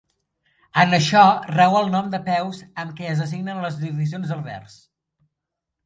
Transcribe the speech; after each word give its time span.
En 0.83 0.95
això 0.97 1.25
rau 1.51 1.77
el 1.81 1.93
nom 1.97 2.09
de 2.15 2.21
peus 2.31 2.63
amb 2.85 2.99
què 3.01 3.07
es 3.13 3.23
designen 3.25 3.63
les 3.67 3.79
divisions 3.87 4.35
del 4.35 4.45
vers. 4.53 4.85